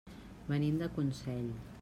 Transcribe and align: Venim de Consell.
Venim 0.51 0.81
de 0.83 0.89
Consell. 0.97 1.49